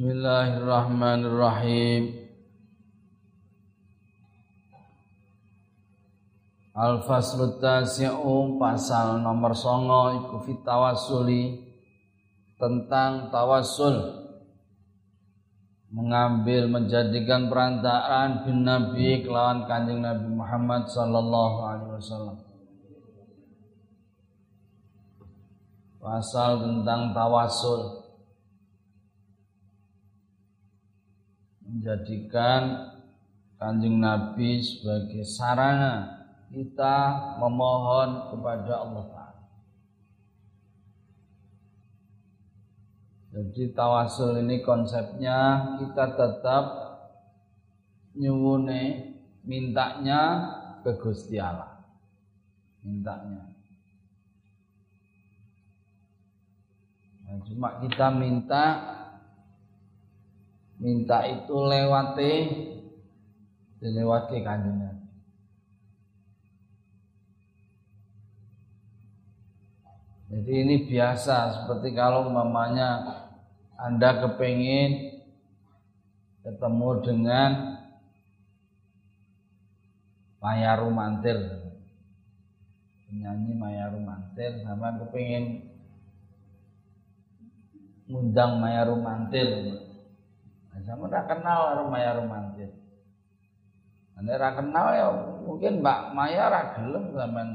[0.00, 2.24] Bismillahirrahmanirrahim.
[6.72, 11.52] Al-Faslu Tasi'u pasal nomor songo iku fitawasuli
[12.56, 14.24] tentang tawasul
[15.92, 22.40] mengambil menjadikan perantaraan bin Nabi kelawan kanjeng Nabi Muhammad sallallahu alaihi wasallam.
[26.00, 27.99] Pasal tentang tawasul
[31.70, 32.90] menjadikan
[33.54, 36.96] kanjeng Nabi sebagai sarana kita
[37.38, 39.42] memohon kepada Allah Ta'ala.
[43.30, 45.38] Jadi tawasul ini konsepnya
[45.78, 46.64] kita tetap
[48.18, 49.14] nyuwune
[49.46, 50.50] mintanya
[50.82, 51.78] ke Gusti Allah.
[52.82, 53.46] Mintanya.
[57.30, 58.64] Nah, cuma kita minta
[60.80, 62.32] minta itu lewati
[63.80, 65.06] dilewati kanjeng Nabi.
[70.30, 72.88] Jadi ini biasa seperti kalau mamanya
[73.76, 75.20] Anda kepingin
[76.40, 77.50] ketemu dengan
[80.40, 81.36] Maya Rumantir
[83.10, 85.66] penyanyi Maya Rumantir sama kepingin
[88.06, 89.50] ngundang Maya Rumantir
[90.78, 92.70] sama tidak kenal Maya romantis.
[94.14, 95.06] Anda tidak kenal ya
[95.42, 97.48] mungkin Mbak Maya ra zaman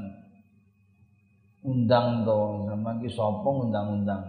[1.66, 4.24] undang to, zaman ki sapa undang-undang.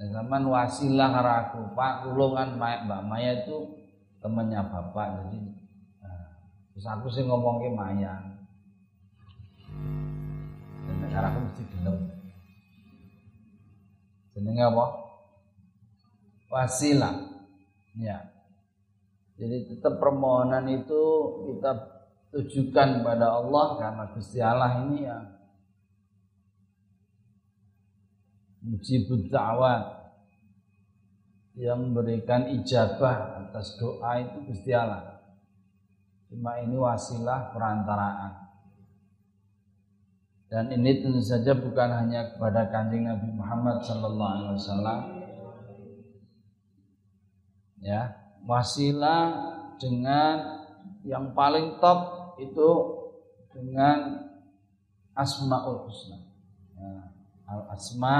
[0.00, 3.68] Zaman wasilah karo aku, Pak kula kan Mbak Maya itu
[4.20, 5.38] temannya Bapak jadi
[6.00, 6.24] nah,
[6.72, 8.14] terus aku sih ngomong ke Maya.
[11.10, 11.96] Dan aku mesti gelem.
[14.32, 15.09] Jenenge apa?
[16.50, 17.30] Wasilah.
[17.96, 18.28] Ya.
[19.40, 21.02] Jadi tetap permohonan itu
[21.48, 21.72] kita
[22.34, 25.18] tujukan pada Allah karena Gusti Allah ini ya
[28.60, 30.12] mujibud da'wat
[31.56, 35.24] yang memberikan ijabah atas doa itu Gusti Allah.
[36.28, 38.32] Cuma ini wasilah perantaraan.
[40.50, 44.98] Dan ini tentu saja bukan hanya kepada kanjeng Nabi Muhammad sallallahu alaihi wasallam,
[47.80, 48.14] ya
[48.44, 50.60] wasilah dengan
[51.04, 52.70] yang paling top itu
[53.50, 54.28] dengan
[55.16, 56.20] asmaul husna.
[56.76, 56.92] Ya,
[57.48, 58.18] al asma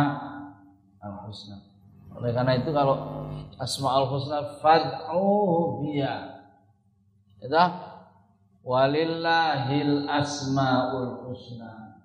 [1.00, 1.70] al husna
[2.10, 2.96] oleh karena itu kalau
[3.60, 6.42] asmaul husna fad'uhu biya.
[7.40, 7.64] Ya
[8.66, 12.02] walillahil asmaul husna.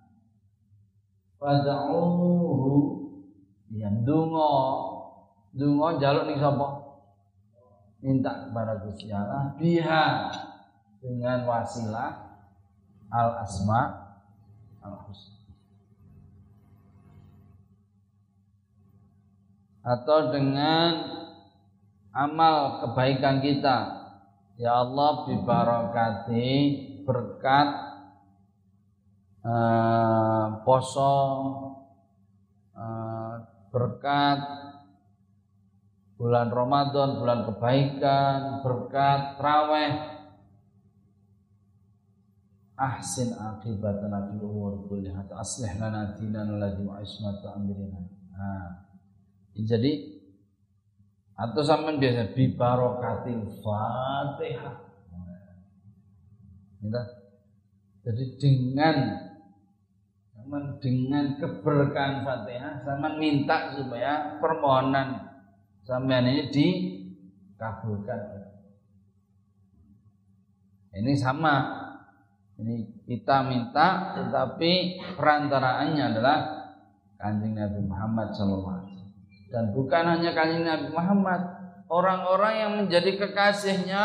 [1.42, 2.72] Fad'uhu
[3.74, 4.54] ya dungo
[5.52, 6.85] dungo jaluk ning sapa
[8.04, 10.06] minta kepada Gusti Allah biha
[11.00, 12.12] dengan wasilah
[13.14, 13.82] al asma
[14.82, 15.36] al husna
[19.86, 20.92] atau dengan
[22.10, 23.78] amal kebaikan kita
[24.58, 26.50] ya Allah bibarakati
[27.06, 27.70] berkat
[29.46, 31.14] uh, poso
[32.74, 33.34] uh,
[33.70, 34.65] berkat
[36.16, 39.94] bulan Ramadan, bulan kebaikan, berkat, traweh.
[42.76, 48.04] Ahsin aqibatana fil umur kulliha aslih lana dinana alladhi wa ismata amrina.
[48.36, 48.84] Nah,
[49.56, 50.12] jadi
[51.40, 54.76] atau sampean biasa bi barokatil Fatihah.
[56.84, 57.02] Minta.
[58.04, 58.96] Jadi dengan
[60.84, 65.35] dengan keberkahan Fatihah sama minta supaya permohonan
[65.86, 68.20] sampean ini dikabulkan.
[70.96, 71.86] Ini sama.
[72.56, 76.38] Ini kita minta tetapi perantaraannya adalah
[77.20, 78.88] Kanjeng Nabi Muhammad SAW.
[79.52, 81.42] Dan bukan hanya Kanjeng Nabi Muhammad,
[81.92, 84.04] orang-orang yang menjadi kekasihnya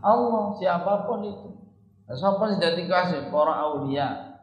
[0.00, 1.48] Allah siapa pun itu.
[2.08, 3.28] Siapa jadi kekasih?
[3.28, 4.40] Para aulia,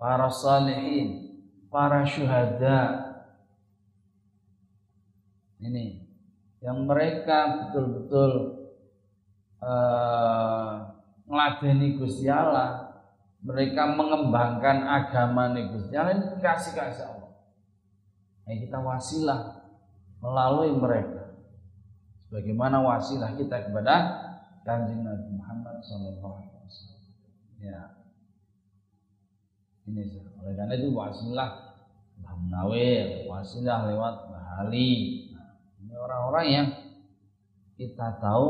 [0.00, 3.09] para salihin, para syuhada,
[5.60, 6.08] ini.
[6.60, 8.32] Yang mereka betul-betul
[9.64, 10.92] uh,
[11.24, 12.92] ngeladeni Gusti Allah
[13.40, 17.32] mereka mengembangkan agama Gusti Allah ini kasih kasih Allah.
[18.44, 19.40] Nah, kita wasilah
[20.20, 21.32] melalui mereka.
[22.28, 23.94] Sebagaimana wasilah kita kepada
[24.62, 26.44] kanjeng Nabi Muhammad SAW
[27.58, 27.96] ya.
[29.88, 31.70] Ini oleh karena itu wasilah
[32.40, 35.28] Munawir, Wasilah lewat Bahali
[35.99, 36.71] Nah, ini orang-orang yang
[37.75, 38.47] kita tahu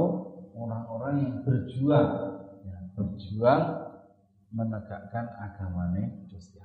[0.54, 2.10] orang-orang yang berjuang,
[2.62, 3.64] ya, berjuang
[4.54, 6.62] menegakkan agamanya Gusti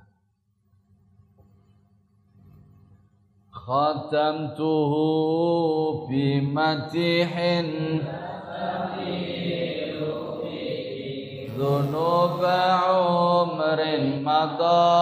[3.51, 5.03] Khatamtuhu
[6.07, 7.67] bimatihin
[11.61, 13.79] ذنوب عمر
[14.25, 14.97] مضى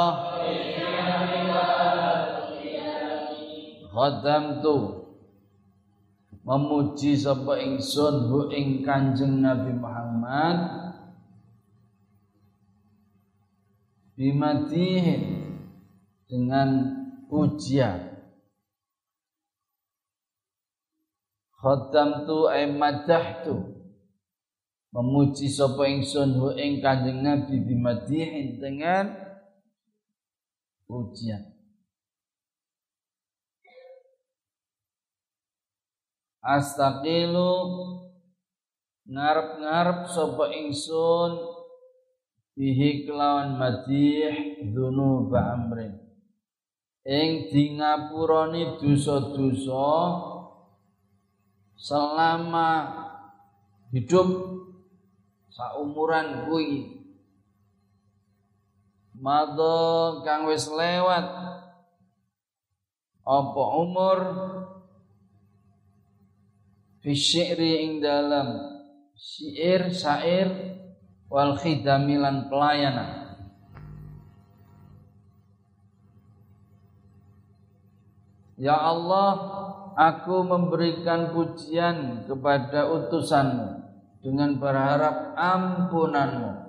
[3.90, 4.76] Khadamtu
[6.45, 10.57] memuji sapa ingsun hu ing Kanjeng Nabi Muhammad.
[14.15, 15.51] Bimatihin
[16.31, 16.69] dengan
[17.27, 18.15] pujian.
[21.59, 23.73] Khadamtu ay madahtu.
[24.95, 29.17] Memuji sapa ingsun hu ing Kanjeng Nabi bimadihin dengan
[30.85, 31.54] pujian.
[36.45, 37.57] Astaqilu
[39.09, 41.41] ngarep-ngarep sapa ingsun
[42.53, 45.97] bihi kelawan madih dzunuba amrin.
[47.05, 49.93] Ing dingapurani dosa-dosa
[51.81, 52.71] selama
[53.93, 54.29] hidup
[55.49, 57.01] saumuran kuwi.
[59.17, 61.25] Madha kang wis lewat
[63.25, 64.19] apa umur
[67.05, 67.13] fi
[67.61, 68.81] ing dalam
[69.13, 70.49] syair syair
[71.29, 73.37] wal khidamilan pelayanan.
[78.57, 79.35] Ya Allah,
[79.99, 83.85] aku memberikan pujian kepada utusanmu
[84.25, 86.65] dengan berharap ampunanmu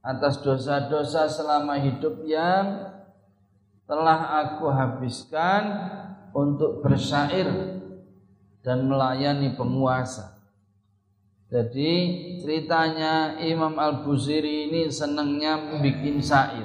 [0.00, 2.94] atas dosa-dosa selama hidup yang
[3.84, 5.62] telah aku habiskan
[6.32, 7.81] untuk bersyair
[8.62, 10.38] dan melayani penguasa.
[11.52, 11.90] Jadi
[12.40, 16.64] ceritanya Imam Al-Busiri ini senengnya bikin syair.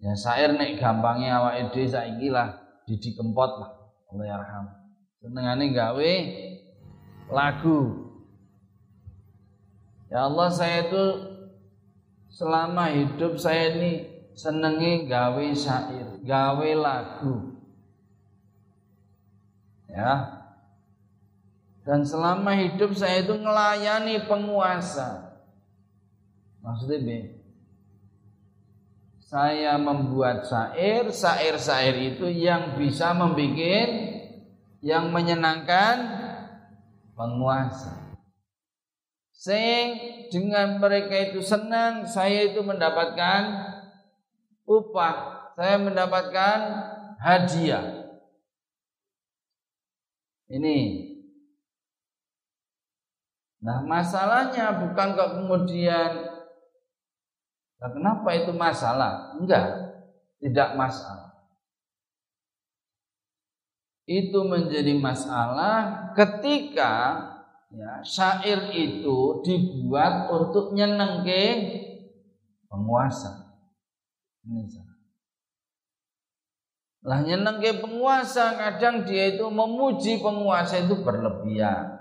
[0.00, 2.56] Ya syair nek gampangnya awak ide saiki lah
[2.88, 3.70] didi kempot lah.
[4.08, 4.66] Allah yarham.
[5.20, 6.12] Senengane gawe
[7.28, 8.08] lagu.
[10.08, 11.04] Ya Allah saya itu
[12.32, 17.49] selama hidup saya ini senengi gawe syair, gawe lagu.
[19.90, 20.40] Ya.
[21.82, 25.34] Dan selama hidup saya itu melayani penguasa.
[26.60, 27.10] Maksudnya B.
[29.30, 33.90] Saya membuat syair, syair-syair itu yang bisa membuat
[34.82, 35.96] yang menyenangkan
[37.14, 38.00] penguasa.
[39.30, 39.96] Sing
[40.28, 43.70] dengan mereka itu senang, saya itu mendapatkan
[44.68, 45.16] upah,
[45.56, 46.58] saya mendapatkan
[47.16, 47.99] hadiah.
[50.50, 50.78] Ini.
[53.60, 56.10] Nah, masalahnya bukan kok kemudian
[57.78, 59.36] nah, kenapa itu masalah?
[59.38, 59.68] Enggak,
[60.40, 61.30] tidak masalah
[64.10, 67.22] itu menjadi masalah ketika
[67.70, 71.46] ya, syair itu dibuat untuk nyenengke
[72.66, 73.54] penguasa.
[74.42, 74.66] Ini
[77.00, 81.96] lah nyenengke penguasa kadang dia itu memuji penguasa itu berlebihan.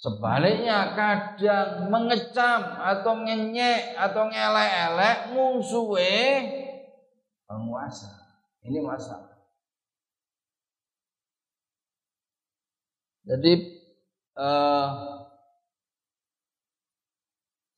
[0.00, 6.16] Sebaliknya kadang mengecam atau ngenyek atau ngelek-elek musuhe
[7.44, 8.08] penguasa.
[8.64, 9.32] Ini masalah.
[13.24, 13.52] Jadi
[14.36, 14.88] uh,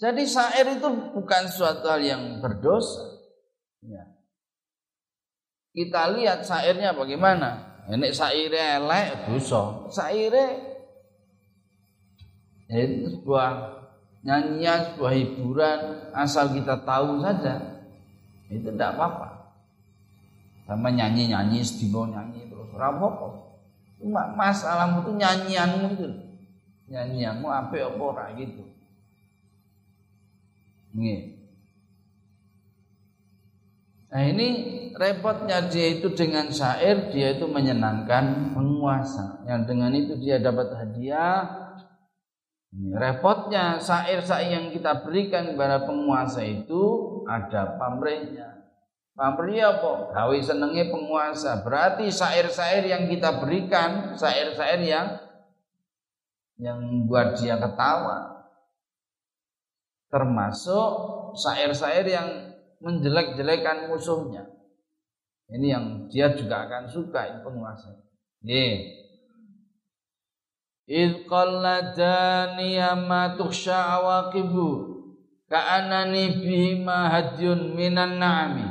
[0.03, 3.23] jadi syair itu bukan suatu hal yang berdosa.
[3.87, 4.16] Ya.
[5.77, 7.85] Kita lihat syairnya bagaimana.
[7.85, 9.85] Ini syairnya elek dosa.
[12.67, 13.77] Ya itu sebuah
[14.25, 15.81] nyanyian, sebuah hiburan
[16.17, 17.85] asal kita tahu saja.
[18.49, 19.53] Itu tidak apa-apa.
[20.65, 23.61] Sama nyanyi-nyanyi, sedino nyanyi terus apa-apa.
[24.01, 26.09] Cuma masalahmu itu nyanyianmu itu.
[26.89, 28.65] Nyanyianmu apa apa gitu.
[30.97, 31.36] Nih.
[34.17, 34.49] Nah ini
[34.97, 41.45] repotnya dia itu dengan syair dia itu menyenangkan penguasa yang dengan itu dia dapat hadiah.
[42.73, 46.81] Ini repotnya syair-syair yang kita berikan kepada penguasa itu
[47.29, 48.57] ada pamrihnya.
[49.13, 50.13] Pamrih apa?
[50.17, 51.61] Gawe senenge penguasa.
[51.61, 55.09] Berarti syair-syair yang kita berikan, syair-syair yang
[56.57, 58.49] yang buat dia ketawa.
[60.09, 60.89] Termasuk
[61.37, 62.29] syair-syair yang
[62.87, 64.47] menjelek-jelekan musuhnya.
[65.51, 67.91] Ini yang dia juga akan suka ini penguasa.
[68.47, 68.75] Nggih.
[70.87, 74.97] Id qalladani amma tukhsha awaqibu
[75.51, 78.67] ka'anani bihima hadyun minan na'ami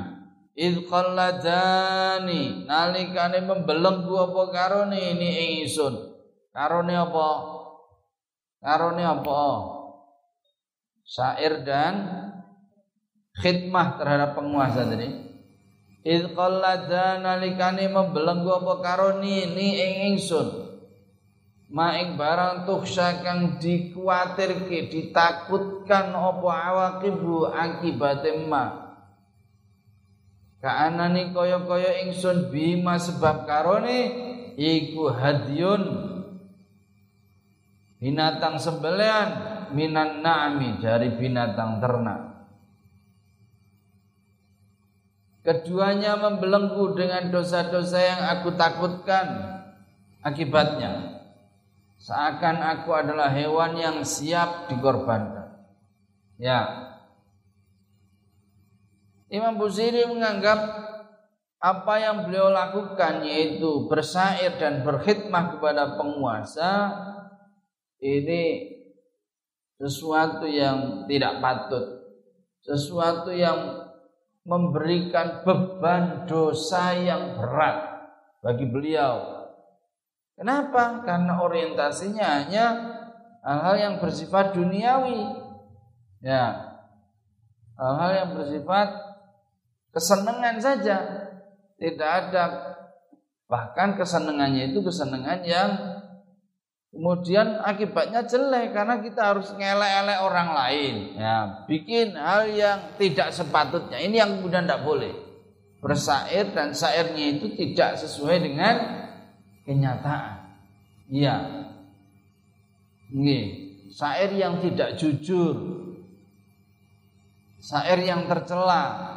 [0.56, 6.16] id qalladani nalikane membelenggu apa karone ini ingsun
[6.56, 7.28] karone apa
[8.64, 9.44] karone apa
[11.04, 12.25] syair dan
[13.40, 15.10] khidmah terhadap penguasa tadi.
[16.06, 19.68] Id qalladana nalikane membelenggu apa karone ini
[20.14, 20.64] ingsun.
[21.66, 28.86] Maing barang tuhsa kang dikuatirke ditakutkan apa awaqibu akibate ma.
[30.62, 33.98] Kaanani kaya-kaya ingsun bima sebab karone
[34.62, 35.84] iku hadyun.
[37.98, 39.30] Binatang sembelian
[39.74, 42.35] minan na'mi dari binatang ternak
[45.46, 49.62] keduanya membelenggu dengan dosa-dosa yang aku takutkan
[50.26, 51.16] akibatnya
[52.02, 55.70] seakan aku adalah hewan yang siap dikorbankan.
[56.36, 56.92] Ya.
[59.32, 60.60] Imam Busiri menganggap
[61.58, 66.94] apa yang beliau lakukan yaitu bersair dan berkhidmah kepada penguasa
[67.98, 68.70] ini
[69.82, 72.06] sesuatu yang tidak patut,
[72.62, 73.85] sesuatu yang
[74.46, 78.06] memberikan beban dosa yang berat
[78.46, 79.36] bagi beliau
[80.36, 81.00] Kenapa?
[81.08, 82.66] Karena orientasinya hanya
[83.40, 85.32] hal-hal yang bersifat duniawi.
[86.20, 86.76] Ya.
[87.80, 88.88] Hal-hal yang bersifat
[89.96, 90.98] kesenangan saja.
[91.80, 92.76] Tidak ada
[93.48, 95.70] bahkan kesenangannya itu kesenangan yang
[96.96, 104.00] kemudian akibatnya jelek karena kita harus ngelek-elek orang lain ya bikin hal yang tidak sepatutnya
[104.00, 105.26] ini yang kemudian tidak boleh
[105.86, 108.76] bersair dan sairnya itu tidak sesuai dengan
[109.70, 110.58] kenyataan.
[111.14, 111.36] Iya.
[113.14, 113.46] Nggih,
[113.94, 115.86] syair yang tidak jujur.
[117.62, 119.14] Syair yang tercela.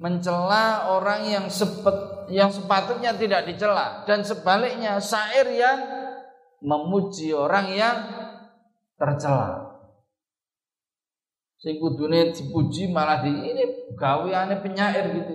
[0.00, 5.78] Mencela orang yang sepet, yang sepatutnya tidak dicela dan sebaliknya syair yang
[6.62, 7.96] memuji orang yang
[8.96, 9.82] tercela.
[11.62, 15.34] Sing kudune dipuji malah di ini gaweane penyair gitu.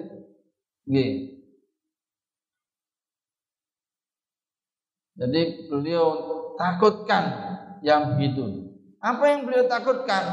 [0.88, 1.14] Nggih.
[5.18, 5.42] Jadi
[5.72, 6.08] beliau
[6.60, 7.24] takutkan
[7.82, 8.70] yang begitu.
[9.02, 10.24] Apa yang beliau takutkan?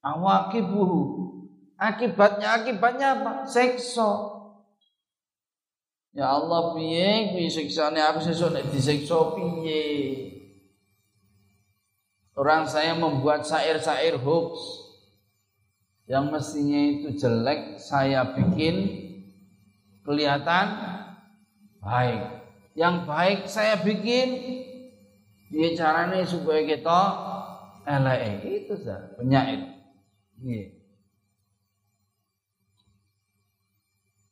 [0.00, 1.20] Awakibuhu.
[1.76, 3.32] Akibatnya akibatnya apa?
[3.44, 4.39] Sekso.
[6.10, 7.34] Ya Allah piye?
[7.34, 8.02] Piye siksane?
[8.02, 9.84] Aku sesuk nek disiksa piye?
[12.34, 14.58] Orang saya membuat syair-syair hoax
[16.08, 19.06] yang mestinya itu jelek saya bikin
[20.02, 20.66] kelihatan
[21.84, 22.42] baik.
[22.74, 24.28] Yang baik saya bikin.
[25.50, 27.00] Dia caranya supaya kita
[27.86, 28.42] elek?
[28.46, 29.80] Itu sah penyair
[30.42, 30.79] yeah.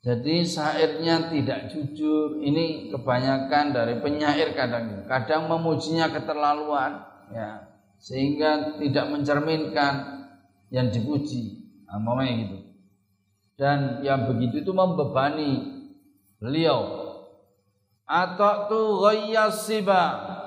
[0.08, 2.40] Jadi syairnya tidak jujur.
[2.40, 5.04] Ini kebanyakan dari penyair kadang.
[5.04, 7.68] Kadang memujinya keterlaluan ya.
[8.00, 10.24] Sehingga tidak mencerminkan
[10.72, 11.60] yang dipuji.
[11.84, 12.58] Namanya gitu.
[13.60, 15.76] Dan yang begitu itu membebani
[16.40, 17.12] beliau.
[18.08, 20.02] Atau tu ghayyasiba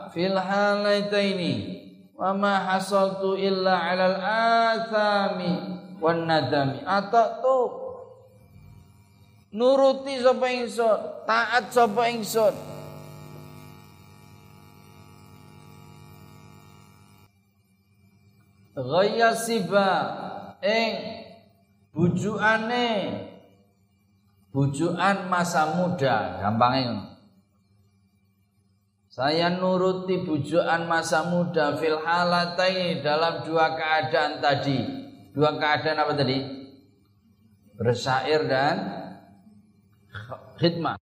[0.09, 1.53] fil halaitaini
[2.17, 5.53] wa ma hasaltu illa 'alal athami
[6.01, 6.81] wan nadami.
[6.81, 7.80] Atau tu
[9.51, 12.55] nuruti sapa ingsun taat sapa ingsun
[18.75, 19.89] ghayyasiba
[20.63, 20.91] ing
[21.91, 22.87] bujukane
[24.55, 27.11] bujukan masa muda gampangnya
[29.11, 34.79] saya nuruti bujukan masa muda fil halatai dalam dua keadaan tadi.
[35.35, 36.39] Dua keadaan apa tadi?
[37.75, 39.00] Bersair dan
[40.57, 40.97] khidmah.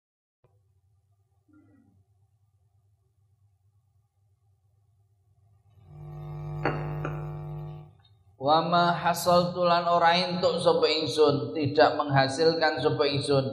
[8.39, 13.45] Wama hasal tulan ora entuk sapa ingsun, tidak menghasilkan sapa ingsun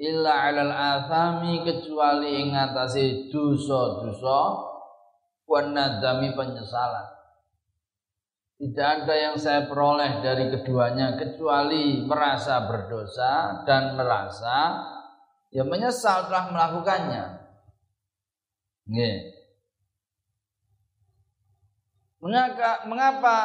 [0.00, 4.70] illa alal athami kecuali ing atase dosa-dosa
[5.50, 7.10] wan nadami penyesalan.
[8.60, 14.84] Tidak ada yang saya peroleh dari keduanya kecuali merasa berdosa dan merasa
[15.50, 17.24] ya menyesal telah melakukannya.
[18.90, 19.16] Nggih.
[22.20, 23.36] Mengapa, mengapa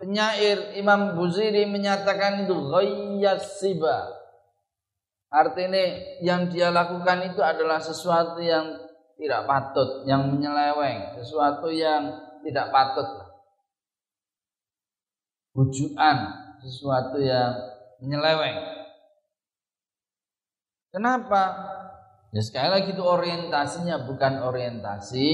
[0.00, 4.20] penyair Imam Buziri menyatakan itu ghayyas siba
[5.30, 5.78] Artinya
[6.18, 8.74] yang dia lakukan itu adalah sesuatu yang
[9.14, 12.10] tidak patut, yang menyeleweng, sesuatu yang
[12.42, 13.06] tidak patut.
[15.54, 16.18] Bujuan,
[16.58, 17.54] sesuatu yang
[18.02, 18.79] menyeleweng.
[20.90, 21.42] Kenapa?
[22.30, 25.28] Ya sekali lagi itu orientasinya bukan orientasi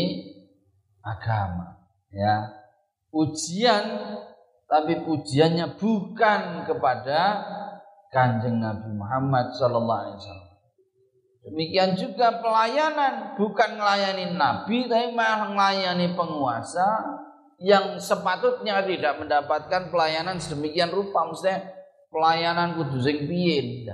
[1.04, 1.76] agama.
[2.12, 2.64] Ya,
[3.12, 3.84] ujian
[4.66, 7.20] tapi pujiannya bukan kepada
[8.08, 10.52] Kanjeng Nabi Muhammad sallallahu alaihi wasallam.
[11.46, 17.06] Demikian juga pelayanan bukan melayani nabi tapi malah melayani penguasa
[17.62, 21.70] yang sepatutnya tidak mendapatkan pelayanan sedemikian rupa maksudnya
[22.10, 23.86] pelayanan kudu sing piye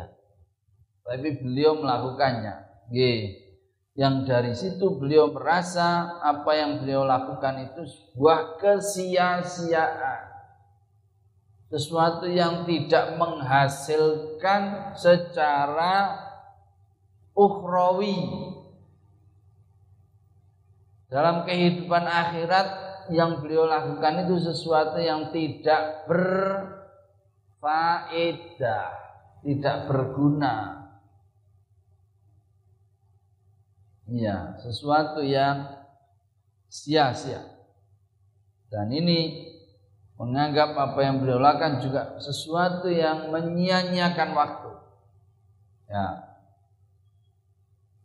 [1.03, 2.87] Tapi beliau melakukannya.
[2.91, 3.43] Nggih.
[3.93, 10.33] Yang dari situ beliau merasa apa yang beliau lakukan itu sebuah kesia-siaan
[11.73, 16.21] sesuatu yang tidak menghasilkan secara
[17.33, 18.53] ukhrawi
[21.09, 22.69] dalam kehidupan akhirat
[23.13, 26.05] yang beliau lakukan itu sesuatu yang tidak
[27.61, 28.89] berfaedah,
[29.41, 30.82] tidak berguna.
[34.13, 35.73] Ya, sesuatu yang
[36.69, 37.41] sia-sia.
[38.69, 39.49] Dan ini
[40.21, 44.71] menganggap apa yang beliau lakukan juga sesuatu yang menyia-nyiakan waktu.
[45.89, 46.09] Ya.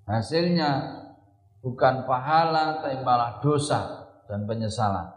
[0.07, 0.71] Hasilnya
[1.59, 5.11] bukan pahala tapi malah dosa dan penyesalan.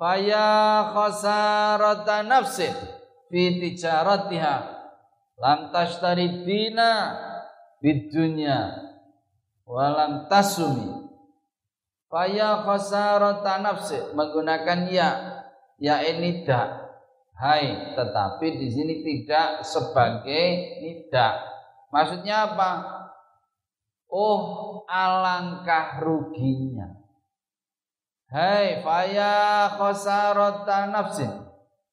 [0.00, 2.72] Faya khasarata nafsin
[3.28, 4.56] fi tijaratiha
[5.36, 7.20] lam tashtari dina
[7.84, 8.89] bidunya
[9.70, 11.06] walam tasumi.
[12.10, 15.10] Faya khasarata nafsin menggunakan ya.
[15.80, 16.90] Ya ini tidak
[17.38, 20.44] hai tetapi di sini tidak sebagai
[20.82, 21.34] tidak
[21.88, 22.70] maksudnya apa?
[24.10, 27.00] Oh alangkah ruginya.
[28.28, 31.30] Hai faya khosarota nafsin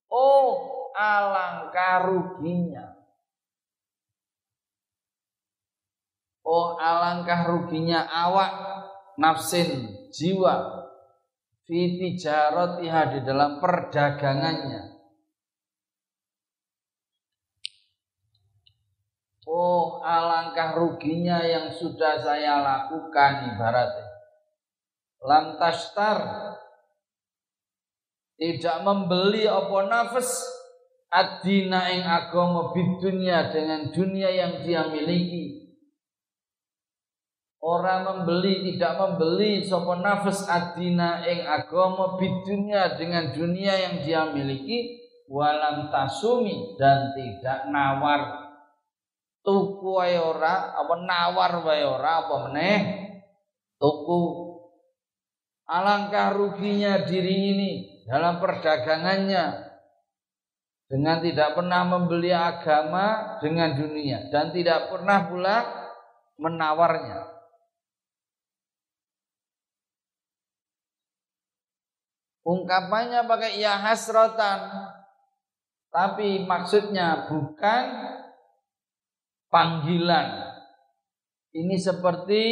[0.09, 0.49] oh
[0.97, 2.96] alangkah ruginya
[6.47, 8.51] oh alangkah ruginya awak
[9.19, 10.87] nafsin jiwa
[11.67, 14.95] fi tijaratiha di dalam perdagangannya.
[19.47, 24.07] Oh, alangkah ruginya yang sudah saya lakukan ibaratnya.
[25.23, 26.19] Lantas tar
[28.37, 30.45] tidak membeli apa nafas
[31.09, 35.66] adina ing agama bidunya dengan dunia yang dia miliki
[37.57, 45.01] Orang membeli tidak membeli sopo nafas adina ing agama bidunya dengan dunia yang dia miliki
[45.25, 48.45] walam tasumi dan tidak nawar.
[49.41, 52.79] Tuku wae ora apa nawar wae ora apa meneh?
[53.81, 54.53] Tuku.
[55.65, 57.71] Alangkah ruginya diri ini
[58.05, 59.67] dalam perdagangannya
[60.87, 65.57] dengan tidak pernah membeli agama dengan dunia dan tidak pernah pula
[66.39, 67.36] menawarnya
[72.47, 74.71] Ungkapannya pakai ya hasrotan.
[75.91, 77.85] Tapi maksudnya bukan
[79.51, 80.47] panggilan.
[81.51, 82.43] Ini seperti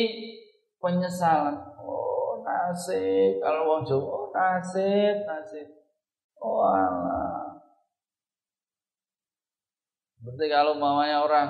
[0.84, 1.80] penyesalan.
[1.80, 3.40] Oh nasib.
[3.40, 5.68] Kalau wong Jawa, oh nasib, nasib.
[6.44, 7.64] Oh Allah.
[10.20, 11.48] Berarti kalau mamanya orang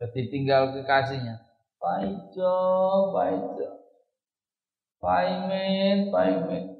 [0.00, 1.36] ditinggal kekasihnya.
[1.76, 2.56] Paijo,
[3.12, 3.68] paijo.
[5.02, 6.73] Paimin, paimin.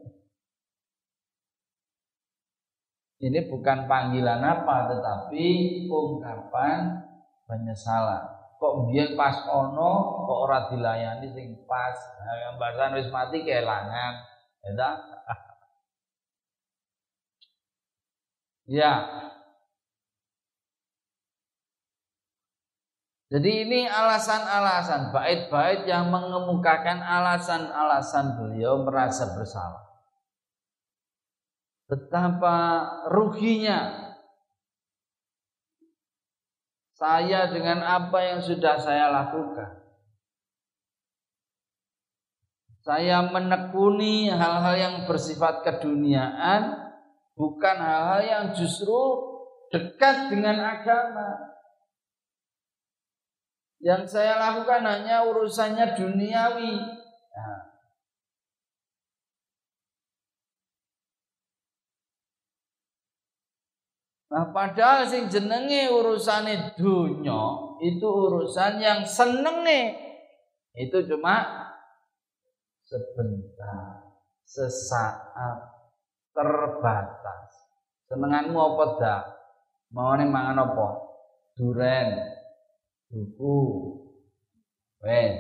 [3.25, 5.47] Ini bukan panggilan apa tetapi
[5.89, 7.01] ungkapan
[7.49, 8.21] penyesalan.
[8.61, 11.97] Kok biar pas ono kok ora dilayani sing pas.
[12.21, 14.15] Nah, bahasa wis mati kelangan.
[14.65, 14.89] Ya
[18.65, 18.93] Ya.
[23.33, 29.93] Jadi ini alasan-alasan bait-bait yang mengemukakan alasan-alasan beliau merasa bersalah
[31.94, 32.59] betapa
[33.14, 34.11] ruginya
[36.98, 39.78] saya dengan apa yang sudah saya lakukan.
[42.83, 46.74] Saya menekuni hal-hal yang bersifat keduniaan,
[47.38, 48.98] bukan hal-hal yang justru
[49.70, 51.54] dekat dengan agama.
[53.80, 56.74] Yang saya lakukan hanya urusannya duniawi.
[57.33, 57.74] Nah,
[64.35, 67.42] Nah, padahal sing jenenge urusane dunya
[67.79, 69.94] itu urusan yang senenge
[70.75, 71.70] itu cuma
[72.83, 74.11] sebentar,
[74.42, 75.59] sesaat,
[76.35, 77.51] terbatas.
[78.11, 79.23] Senenganmu apa dah?
[79.94, 80.88] Mau nih mangan apa?
[81.55, 82.18] Duren,
[83.14, 83.59] duku,
[84.99, 85.38] wes,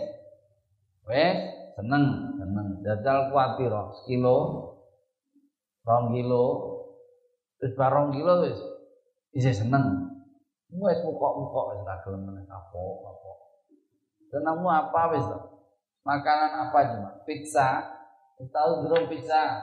[1.10, 1.38] wes,
[1.74, 2.68] seneng, seneng.
[2.86, 4.38] Jajal kuatir, sekilo,
[5.82, 6.46] rong kilo,
[7.58, 8.73] terus barong kilo wes,
[9.34, 10.14] bisa seneng.
[10.74, 13.32] Wes mukok-mukok wes tak gelem apa apa.
[14.30, 15.26] Senengmu apa wes?
[16.06, 17.10] Makanan apa cuma?
[17.26, 17.82] Pizza.
[18.38, 19.62] Tahu belum pizza?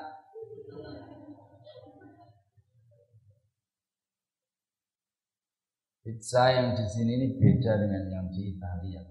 [6.02, 9.02] Pizza yang di sini ini beda dengan yang di Italia.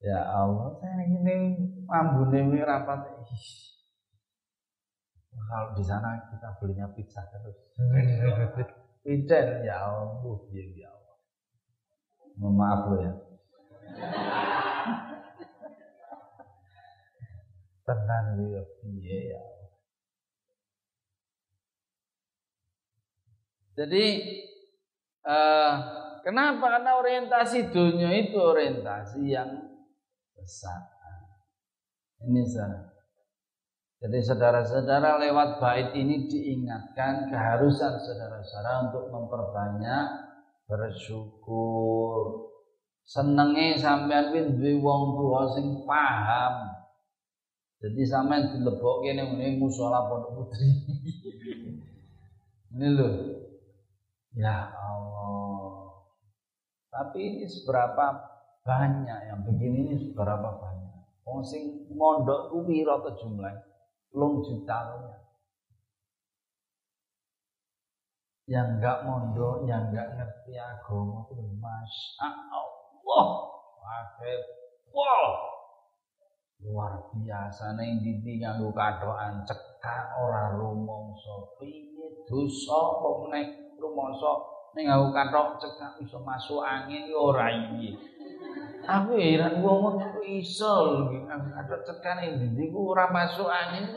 [0.00, 1.60] Ya Allah, saya ini
[1.92, 3.20] ambune rapat.
[5.48, 7.56] Kalau di sana kita belinya pizza terus.
[9.00, 11.16] Pizza ya Allah, ya, ya Allah.
[12.36, 13.12] Mohon maaf ya.
[17.88, 18.60] Tenang ya,
[19.00, 19.40] ya.
[23.80, 24.04] Jadi
[25.24, 25.72] uh,
[26.20, 26.76] kenapa?
[26.76, 29.48] Karena orientasi dunia itu orientasi yang
[30.36, 30.84] besar.
[32.20, 32.89] Ini salah.
[34.00, 40.04] Jadi saudara-saudara lewat bait ini diingatkan keharusan saudara-saudara untuk memperbanyak
[40.64, 42.48] bersyukur.
[43.04, 46.80] Senenge sampean kuwi duwe wong tuwa sing paham.
[47.84, 50.68] Jadi sampean dilebokke ning musala pondok putri.
[52.72, 53.12] ini loh
[54.32, 56.08] Ya Allah.
[56.88, 58.16] Tapi ini seberapa
[58.64, 61.04] banyak yang begini ini seberapa banyak.
[61.28, 63.69] Wong sing mondok ku pira to jumlah?
[64.10, 65.16] Lung juta ya.
[68.50, 73.26] Yang enggak mondok, yang enggak ngerti agama itu Masya Allah.
[73.80, 74.38] Akeh.
[74.90, 75.26] Wow.
[76.60, 84.86] Luar biasa ning ndi nganggo kathokan cekak ora rumangsa piye dosa kok menek rumangsa ning
[84.86, 87.98] aku kathok cekak iso masuk angin yo ora iki.
[88.86, 93.90] Aku heran wong kok iso kathok cekane ndi ku ora masuk angin.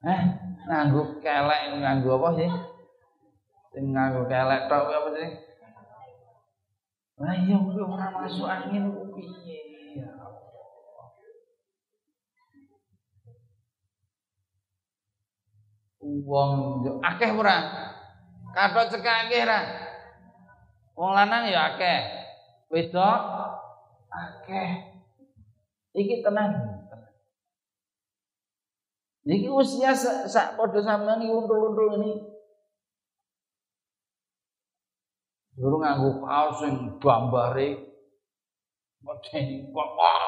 [0.00, 0.20] Eh,
[0.68, 2.50] nganggo kelek nganggo apa sih?
[3.72, 5.30] Sing nganggo kelek tok apa sih?
[7.20, 9.60] Lah iya ora masuk angin ku piye?
[9.96, 10.08] Ya
[16.00, 17.56] wong akeh ora
[18.50, 19.60] kathok cekak akeh ora
[20.98, 22.00] wong lanang ya akeh.
[22.70, 23.20] Wedok
[24.12, 24.70] akeh.
[25.90, 26.54] Iki tenang.
[29.26, 32.12] Iki usia sak, padha sampean iki untul-untul ini.
[35.60, 37.68] Guru nganggo kaos sing gambare
[39.04, 40.22] medeni bapak.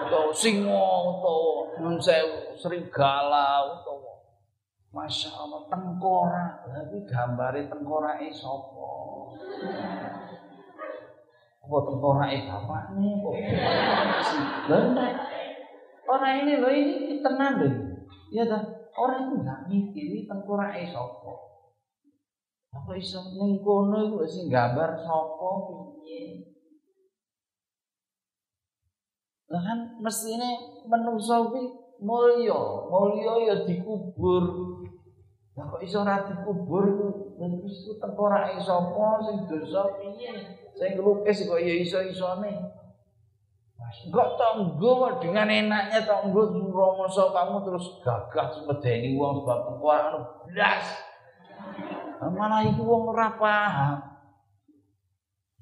[0.00, 4.09] Utawa singa utawa nun sewu serigala utawa
[4.90, 8.90] Masya Allah tengkorak, tapi gambari tengkorak sapa?
[11.62, 13.34] Apa tengkorak bapak nih kok?
[14.66, 15.12] Benar.
[16.10, 17.74] Orang ini loh ini tenang loh.
[18.34, 18.66] Ya dah,
[18.98, 21.32] orang itu nggak mikir ini tengkorak sapa.
[22.74, 23.86] Apa iso ning iku
[24.26, 25.50] sing gambar sapa
[26.02, 26.50] piye?
[29.54, 31.62] Lah kan mestine menungso kuwi
[32.02, 32.58] mulya,
[32.90, 34.79] mulya ya dikubur.
[35.58, 36.86] Lah kok iso ora dikubur
[37.42, 40.32] lan wis ku tengkorake sapa sing dosa piye?
[40.78, 42.80] Sing nglukis kok ya iso-isone.
[44.06, 50.86] Enggak tanggo dengan enaknya tanggo romoso kamu terus gagah semedeni wong sebab tengkorak blas.
[52.20, 53.96] Malah iku wong ora paham.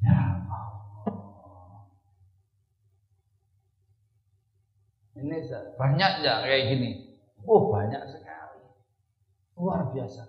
[0.04, 0.18] Ya
[5.18, 5.38] Ini
[5.74, 6.90] banyak ya kayak gini.
[7.48, 8.17] Oh banyak.
[9.58, 10.22] Luar biasa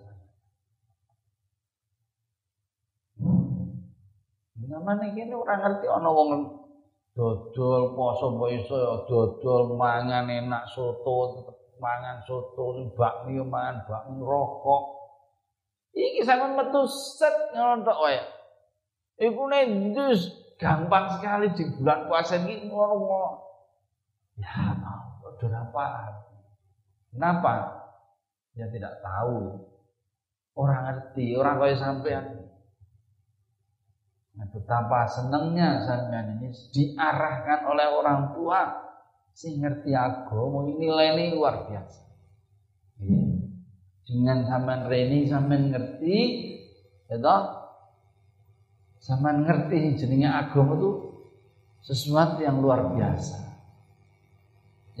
[4.70, 6.30] Namanya gini orang ngerti ono wong
[7.10, 11.42] dodol poso apa iso ya dodol mangan enak soto
[11.82, 14.82] mangan soto bakmi mangan bakmi rokok
[15.90, 18.22] iki sampean metu set ngontok wae
[19.26, 19.66] iku nek
[20.54, 23.50] gampang sekali di bulan puasa iki ngono
[24.40, 25.86] Ya Allah, apa?
[27.12, 27.79] Kenapa?
[28.60, 29.56] Ya tidak tahu.
[30.52, 32.24] Orang ngerti, orang kaya sampean.
[34.36, 38.60] Nah, betapa senangnya sampean ini diarahkan oleh orang tua
[39.32, 42.02] sing ngerti agama nilainya luar biasa.
[43.00, 43.24] Iya.
[44.04, 46.18] Dengan zaman reni zaman ngerti,
[47.08, 47.16] ya
[49.00, 50.92] zaman ngerti jenenge agama itu
[51.80, 53.49] sesuatu yang luar biasa.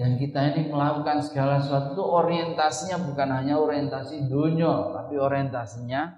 [0.00, 6.08] Dan kita ini melakukan segala sesuatu itu orientasinya bukan hanya orientasi dunia, tapi orientasinya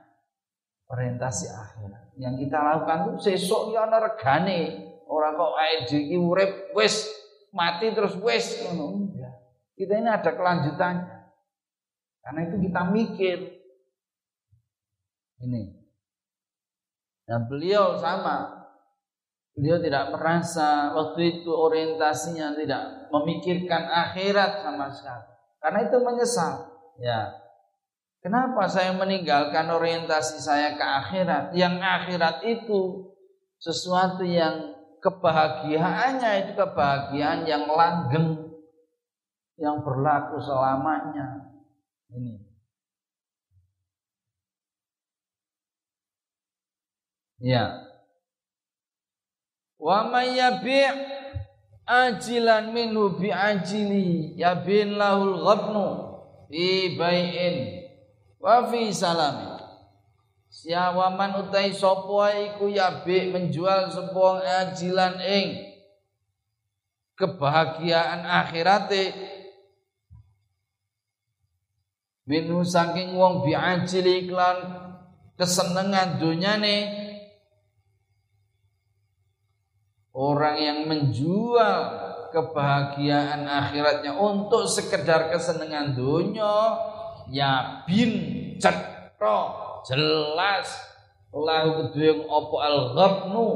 [0.87, 2.15] orientasi akhirat.
[2.15, 6.71] Yang kita lakukan itu sesok ya ana regane, ora kok ae iki urip
[7.51, 9.11] mati terus wis ngono.
[9.75, 11.35] Kita ini ada kelanjutannya.
[12.23, 13.39] Karena itu kita mikir.
[15.43, 15.63] Ini.
[17.27, 18.62] Dan beliau sama
[19.53, 25.29] Beliau tidak merasa waktu itu orientasinya tidak memikirkan akhirat sama sekali.
[25.61, 26.53] Karena itu menyesal.
[26.97, 27.37] Ya.
[28.25, 31.53] Kenapa saya meninggalkan orientasi saya ke akhirat?
[31.53, 33.13] Yang akhirat itu
[33.61, 34.73] sesuatu yang
[35.05, 38.57] kebahagiaannya itu kebahagiaan yang langgeng
[39.61, 41.53] yang berlaku selamanya.
[42.09, 42.41] Ini.
[47.43, 47.92] Ya.
[49.83, 50.95] Wa may yabi'
[51.83, 55.87] ajilan minhu bi ajili yabin lahul ghabnu
[56.47, 57.83] fi bai'in
[58.39, 59.59] wa fi salami.
[60.47, 65.75] Siawaman utai sapa iku yabi menjual sebuah ajilan ing
[67.19, 69.11] kebahagiaan akhirate
[72.31, 74.63] minhu saking wong biajili iklan
[75.35, 77.02] kesenengan dunyane
[80.13, 81.81] Orang yang menjual
[82.37, 86.77] kebahagiaan akhiratnya untuk sekedar kesenangan dunia
[87.33, 88.13] ya bin
[88.61, 89.57] cetro
[89.89, 90.69] jelas.
[91.33, 93.49] Lahu kedua opo al ghabnu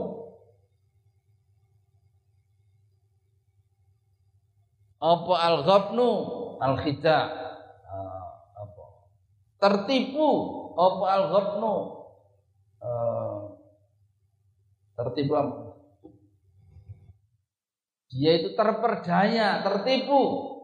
[4.96, 6.08] opo al ghabnu
[6.56, 7.18] al khida
[7.84, 8.32] uh,
[9.60, 10.28] tertipu
[10.72, 11.74] opo al ghabnu
[12.80, 13.60] uh,
[14.96, 15.65] tertipu apa
[18.06, 20.54] dia itu terperdaya, tertipu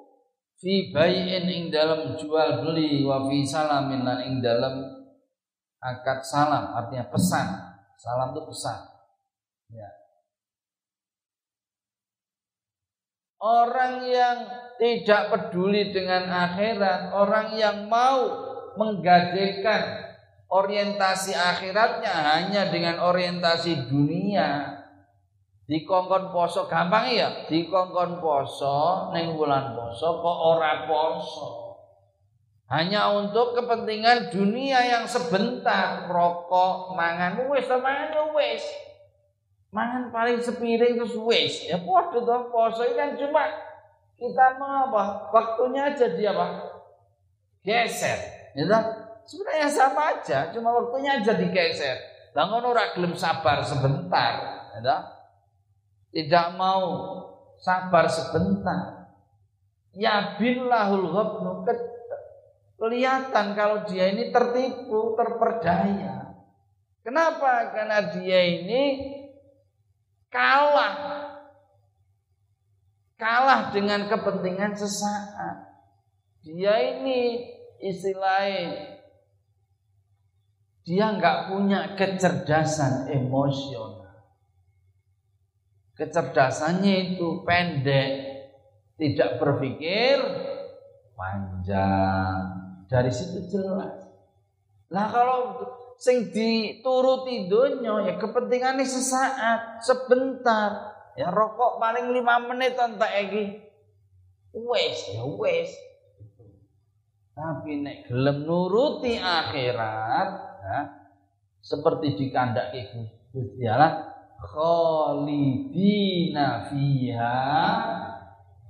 [0.63, 4.79] fi bayin ing dalam jual beli wa fi salamin lan ing dalam
[5.83, 7.47] akad salam artinya pesan.
[7.99, 8.79] Salam itu pesan.
[9.75, 9.91] Ya.
[13.43, 14.39] Orang yang
[14.79, 20.15] tidak peduli dengan akhirat, orang yang mau menggadekan
[20.47, 24.82] orientasi akhiratnya hanya dengan orientasi dunia,
[25.73, 31.49] dikongkon poso gampang ya dikongkon poso neng bulan poso kok ora poso?
[32.69, 36.09] Hanya untuk kepentingan dunia yang sebentar.
[36.09, 38.65] Rokok mangan wis mangan wis.
[39.73, 41.69] Mangan paling sepiring terus wis.
[41.69, 43.49] Ya podo to poso ini kan cuma
[44.21, 45.33] kita mau apa?
[45.33, 46.69] Waktunya aja dia apa
[47.63, 48.19] geser
[48.59, 48.67] ya
[49.23, 51.97] sebenarnya sama aja cuma waktunya aja digeser.
[52.33, 54.33] Bangun ora gelem sabar sebentar
[54.77, 55.22] ya
[56.13, 56.85] tidak mau
[57.59, 59.09] sabar sebentar.
[59.93, 61.65] Ya billahul ghabnu
[62.81, 66.35] kelihatan kalau dia ini tertipu, terperdaya.
[67.03, 67.73] Kenapa?
[67.73, 68.85] Karena dia ini
[70.33, 71.23] kalah.
[73.19, 75.71] Kalah dengan kepentingan sesaat.
[76.43, 77.39] Dia ini
[77.79, 78.99] istilahnya
[80.83, 84.02] dia nggak punya kecerdasan emosional.
[86.03, 88.11] Kecerdasannya itu pendek,
[88.99, 90.19] tidak berpikir
[91.15, 92.59] panjang.
[92.91, 94.03] Dari situ jelas.
[94.91, 95.63] Nah kalau
[96.03, 100.91] sing dituruti dunia ya kepentingannya sesaat, sebentar.
[101.15, 103.45] Ya rokok paling lima menit entek iki.
[104.59, 105.71] Wes ya wes.
[107.31, 110.29] Tapi nek gelem nuruti akhirat,
[110.67, 110.79] ya,
[111.63, 112.75] seperti di kandak
[113.33, 114.12] Gusti Allah,
[114.43, 115.87] khalidina
[116.67, 117.39] fiha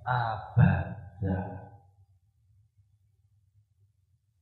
[0.04, 1.40] abada.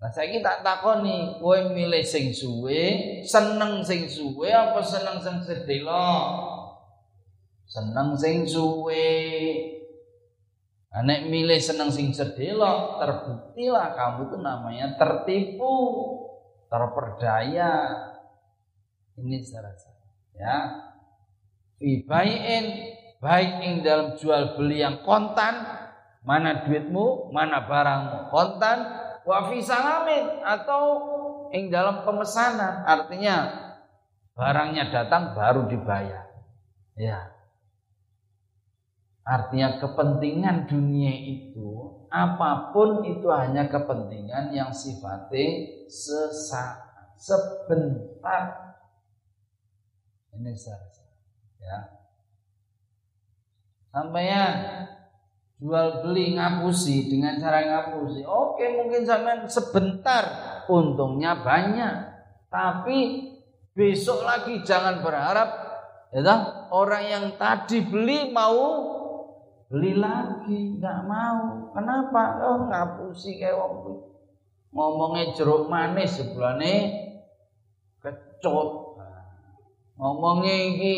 [0.01, 6.09] Nah saya tak takoni, kowe milih sing suwe, seneng sing suwe apa seneng sing sedelo?
[7.69, 9.13] Seneng sing suwe.
[10.91, 15.77] Nek milih seneng sing sedelo, terbuktilah kamu itu namanya tertipu,
[16.67, 17.73] terperdaya.
[19.21, 19.93] Ini saya rasa.
[20.33, 20.57] Ya,
[21.81, 22.05] fi
[23.21, 25.65] baik ing dalam jual beli yang kontan
[26.21, 28.79] mana duitmu mana barangmu kontan
[29.25, 30.83] wa fi salamin atau
[31.57, 33.49] ing dalam pemesanan artinya
[34.37, 36.29] barangnya datang baru dibayar
[37.01, 37.41] ya
[39.31, 48.75] Artinya kepentingan dunia itu apa pun itu hanya kepentingan yang sifatnya sesaat, sebentar.
[50.35, 50.83] Ini saya
[51.61, 51.79] ya.
[53.91, 54.87] Sampeyan
[55.61, 58.25] jual beli ngapusi dengan cara ngapusi.
[58.25, 60.25] Oke, mungkin sampean sebentar
[60.73, 61.95] untungnya banyak.
[62.49, 63.31] Tapi
[63.77, 65.71] besok lagi jangan berharap
[66.11, 66.35] ya
[66.75, 68.99] orang yang tadi beli mau
[69.71, 74.03] beli lagi nggak mau kenapa oh ngapusi kayak wong
[74.75, 76.91] ngomongnya jeruk manis sebelahnya
[78.03, 78.99] kecut
[79.95, 80.95] ngomongnya ini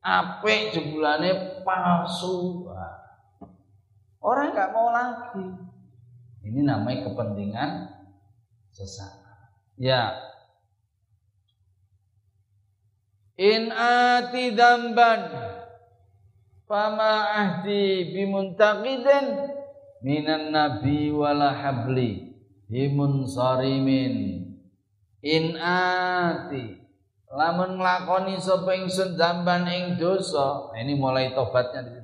[0.00, 2.66] apik jebulane palsu.
[4.20, 5.46] Orang nggak mau lagi.
[6.44, 7.70] Ini namanya kepentingan
[8.72, 9.20] sesaat
[9.80, 10.16] ya.
[13.40, 15.32] In ati damban
[16.68, 19.56] fama ahdi bimuntaqidin
[20.04, 22.36] minan nabi wala habli
[22.68, 24.44] bimun sarimin
[25.24, 26.79] in ati
[27.30, 31.98] lamun nglakoni sapa ingsun damban ing dosa nah, ini mulai tobatnya di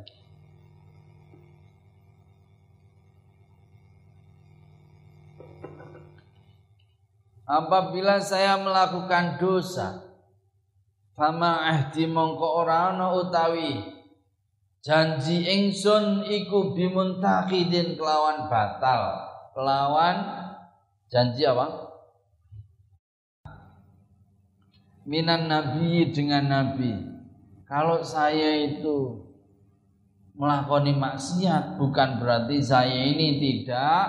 [7.47, 10.03] Apabila saya melakukan dosa
[11.15, 13.87] Fama ahdi mongko ora ana utawi
[14.85, 19.25] janji ingsun iku bimuntakidin kelawan batal.
[19.57, 20.17] Kelawan
[21.09, 21.86] janji apa
[25.07, 26.93] minan nabi dengan nabi.
[27.67, 29.23] Kalau saya itu
[30.37, 34.05] melakoni maksiat bukan berarti saya ini tidak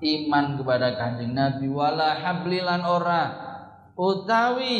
[0.00, 1.66] iman kepada kanjeng nabi.
[1.68, 3.24] Wala hablilan ora.
[3.98, 4.78] Utawi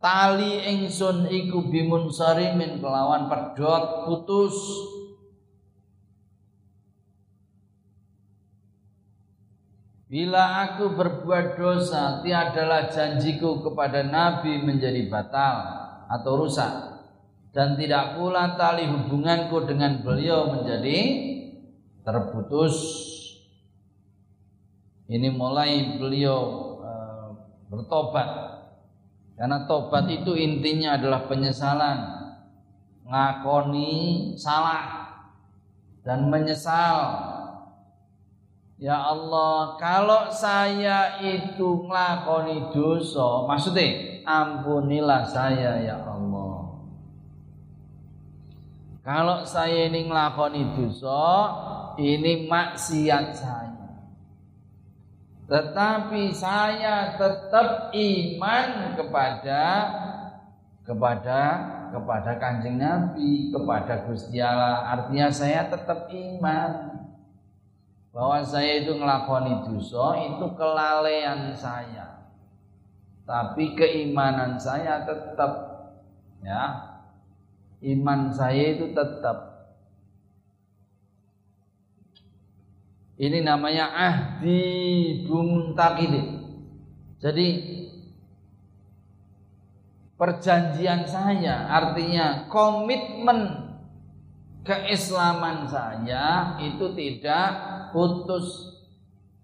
[0.00, 4.56] tali ingsun iku bimun sarimin kelawan pedot putus
[10.16, 15.56] Bila aku berbuat dosa, tiadalah janjiku kepada Nabi menjadi batal
[16.08, 16.72] atau rusak.
[17.52, 20.96] Dan tidak pula tali hubunganku dengan beliau menjadi
[22.00, 22.80] terputus.
[25.04, 26.40] Ini mulai beliau
[26.80, 26.92] e,
[27.68, 28.28] bertobat
[29.36, 31.98] karena tobat itu intinya adalah penyesalan,
[33.04, 35.12] ngakoni salah
[36.08, 37.35] dan menyesal.
[38.76, 46.76] Ya Allah, kalau saya itu ngakoni dosa, maksudnya ampunilah saya ya Allah.
[49.00, 51.24] Kalau saya ini ngelakoni dosa,
[51.96, 53.88] ini maksiat saya.
[55.48, 59.64] Tetapi saya tetap iman kepada
[60.84, 61.40] kepada
[61.96, 64.84] kepada kanjeng Nabi, kepada Gusti Allah.
[65.00, 66.95] Artinya saya tetap iman
[68.16, 72.32] bahwa saya itu ngelakoni dosa itu kelalaian saya.
[73.28, 75.52] Tapi keimanan saya tetap
[76.40, 76.96] ya.
[77.84, 79.52] Iman saya itu tetap
[83.16, 86.12] Ini namanya ahdi bumtakid.
[87.16, 87.48] Jadi
[90.20, 93.72] perjanjian saya artinya komitmen
[94.68, 98.76] keislaman saya itu tidak putus.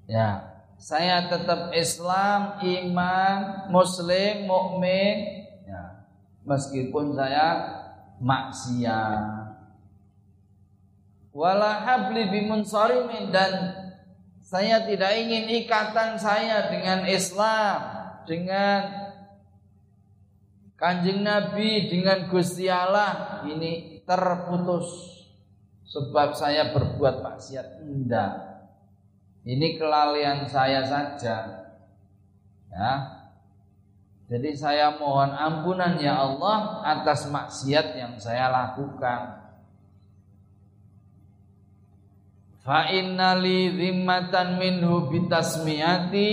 [0.04, 6.04] Ya, saya tetap Islam, iman, muslim, mukmin, ya.
[6.44, 7.80] Meskipun saya
[8.20, 9.42] maksiat
[11.32, 13.72] wala habli bimunsarimin dan
[14.44, 17.78] saya tidak ingin ikatan saya dengan Islam,
[18.28, 18.80] dengan
[20.76, 25.21] Kanjeng Nabi, dengan Gusti Allah ini terputus
[25.92, 27.84] sebab saya berbuat maksiat.
[27.84, 28.32] Tidak.
[29.44, 31.68] Ini kelalaian saya saja.
[32.72, 32.92] Ya.
[34.32, 39.42] Jadi saya mohon ampunan ya Allah atas maksiat yang saya lakukan.
[42.62, 43.42] fa inna
[43.74, 46.30] zimmatan minhu bitasmiyati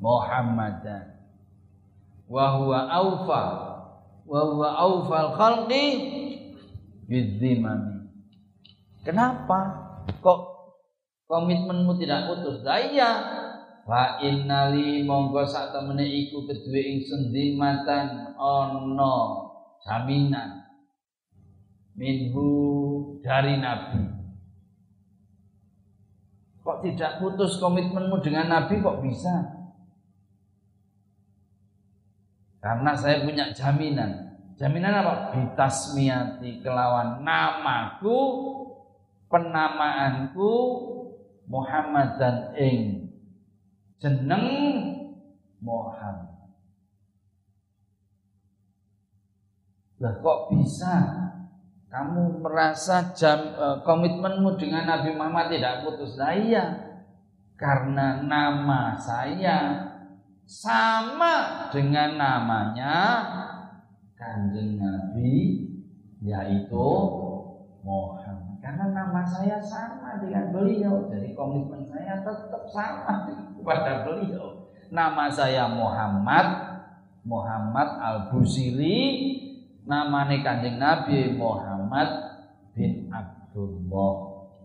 [0.00, 1.16] Muhammadan
[2.28, 3.44] wa huwa aufa
[4.24, 5.84] wa huwa aufal khalqi
[7.06, 8.10] bidzimami
[9.06, 9.58] kenapa
[10.20, 10.40] kok
[11.26, 13.42] komitmenmu tidak putus daya
[13.86, 19.14] Fa innali monggo sak temene iku kedue ingsun zimatan ana
[19.86, 20.66] jaminan
[21.94, 22.50] minhu
[23.22, 24.02] dari Nabi.
[26.66, 29.54] Kok tidak putus komitmenmu dengan Nabi kok bisa?
[32.58, 34.25] Karena saya punya jaminan.
[34.56, 35.14] Jaminan apa?
[35.36, 38.18] Bitasmiyati kelawan namaku,
[39.28, 40.52] penamaanku
[41.44, 43.12] Muhammad dan ing
[44.00, 44.46] jeneng
[45.60, 46.56] Muhammad.
[50.00, 50.94] Lah kok bisa
[51.92, 56.16] kamu merasa jam uh, komitmenmu dengan Nabi Muhammad tidak putus?
[56.16, 56.36] Nah
[57.56, 59.88] karena nama saya
[60.44, 62.94] sama dengan namanya
[64.26, 65.62] kanjeng Nabi
[66.18, 66.88] yaitu
[67.86, 68.58] Muhammad.
[68.58, 74.74] Karena nama saya sama dengan beliau, jadi komitmen saya tetap sama kepada beliau.
[74.90, 76.46] Nama saya Muhammad,
[77.22, 78.98] Muhammad Al Busiri,
[79.86, 82.10] nama kanjeng Nabi Muhammad
[82.74, 84.14] bin Abdullah.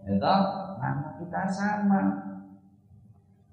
[0.09, 0.36] Itu
[0.82, 2.01] nama kita sama.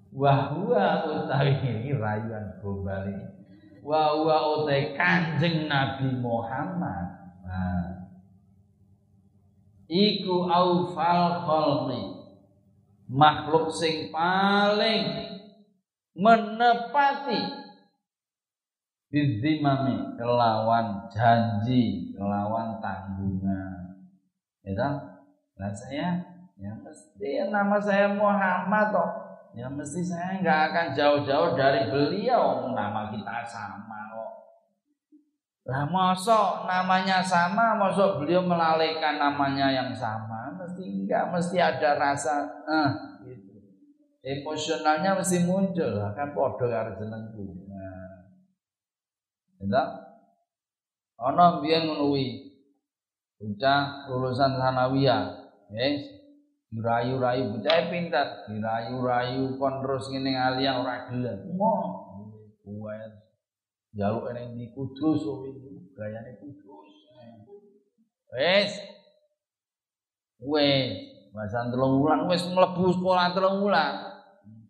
[0.09, 3.39] Wahwa utawi ini rayuan kembali
[3.83, 7.07] wa wa utai kanjeng Nabi Muhammad.
[7.45, 8.09] Nah,
[9.89, 12.03] iku aufal khalqi.
[13.09, 15.33] Makhluk sing paling
[16.13, 17.41] menepati
[19.09, 23.97] bizimami kelawan janji kelawan tanggungan.
[24.61, 24.77] Ya
[25.57, 26.21] nah saya
[26.61, 33.09] ya mesti nama saya Muhammad toh ya mesti saya nggak akan jauh-jauh dari beliau nama
[33.09, 34.33] kita sama kok.
[35.69, 42.45] Lah mosok namanya sama mosok beliau melalaikan namanya yang sama mesti enggak mesti ada rasa
[42.69, 42.91] eh
[43.25, 43.57] gitu.
[44.21, 47.65] Emosionalnya mesti muncul kan podo karo jenengku.
[47.69, 48.33] Nah.
[49.65, 49.89] Enggak?
[51.19, 52.49] Ana biyen ngono kuwi.
[54.11, 55.39] Lulusan sanawiyah
[55.71, 56.18] yes
[56.73, 58.29] dirayu-rayu bocah pintar.
[58.49, 61.39] Dirayu-rayu kon terus ngene alia ora gelem.
[61.57, 61.73] Mo
[62.65, 62.97] kuwe
[63.97, 65.25] jaluk ning di kudus
[65.97, 66.91] gayane kudus.
[68.33, 68.73] Wes.
[70.45, 70.93] Wes.
[71.33, 73.95] Bahasa telung wulan wis mlebu sekolah telung wulan.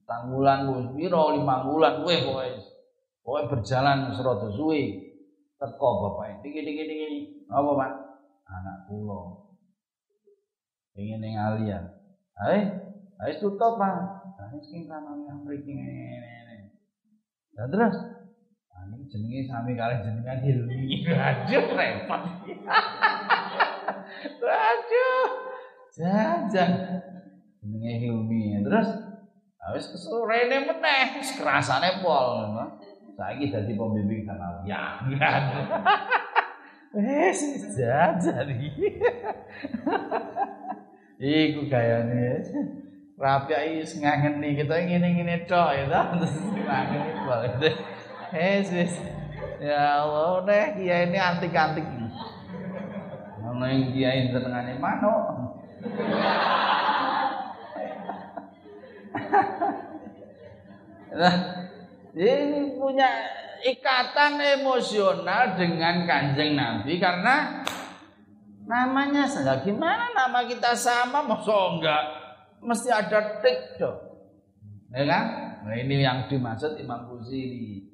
[0.07, 3.43] Tang wis pira lima wulan wes pokoke.
[3.51, 5.07] Berjalan serada suwe.
[5.59, 7.09] Teko bapak iki iki iki
[7.51, 7.93] apa Pak?
[8.47, 9.48] Anak kula
[10.99, 11.95] pengen ning alian
[12.43, 12.59] ae
[13.23, 16.39] ae tutup pak ae sing kanane mriki ngene
[17.59, 17.97] dan terus?
[18.79, 21.03] Ini jenenge sami kali jenengan Hilmi.
[21.11, 22.23] Aduh repot.
[24.71, 25.27] Aduh.
[25.99, 26.71] Jajan
[27.59, 28.63] jenenge Hilmi.
[28.63, 28.89] Terus?
[29.75, 31.19] Wis kesorene meneh.
[31.35, 32.47] Kerasane pol
[33.19, 34.63] saiki dadi pembimbing kanal.
[34.63, 35.03] Ya
[36.95, 37.43] wis
[37.75, 39.03] jajan iki
[41.19, 42.39] Iku gayane.
[43.19, 46.01] Rapi iki ngangeni kita ngene-ngene tok ya ta.
[46.15, 47.75] Terus ngangeni banget.
[48.31, 48.95] Hes wis.
[49.59, 51.83] Ya Allah, nek kiai ini antik-antik.
[53.43, 55.23] Ono yang kiai senengane manuk.
[61.19, 61.35] Nah,
[62.15, 63.11] ini punya
[63.67, 67.67] ikatan emosional dengan kanjeng Nabi karena
[68.69, 72.05] Namanya saja gimana nama kita sama masa enggak
[72.61, 73.97] mesti ada tik dong.
[74.93, 75.25] Ya kan?
[75.65, 77.89] Nah, ini yang dimaksud Imam Buziri.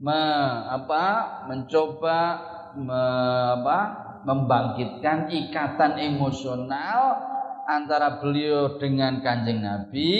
[0.00, 0.20] Me,
[0.68, 1.04] apa
[1.48, 2.20] mencoba
[2.76, 3.02] me,
[3.60, 3.78] apa
[4.24, 7.20] membangkitkan ikatan emosional
[7.68, 10.10] antara beliau dengan kanjeng Nabi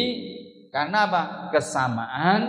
[0.68, 2.40] karena apa kesamaan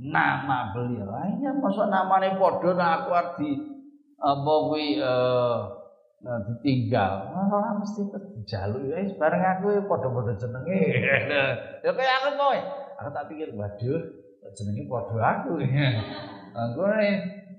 [0.00, 3.52] nama beliau lainnya masuk namanya podo nah aku arti
[4.16, 4.52] apa
[5.04, 5.79] uh,
[6.20, 7.32] Nah, ditinggal.
[7.32, 10.80] Ora mesti dijaluk ya bareng aku ya padha-padha jenenge.
[11.84, 12.58] ya kaya aku kowe.
[13.00, 14.00] Aku tak pikir, waduh,
[14.52, 15.64] jenenge padha aku.
[16.52, 16.82] Aku